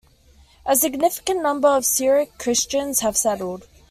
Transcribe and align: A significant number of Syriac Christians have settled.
A 0.65 0.75
significant 0.75 1.43
number 1.43 1.67
of 1.67 1.85
Syriac 1.85 2.39
Christians 2.39 3.01
have 3.01 3.15
settled. 3.15 3.67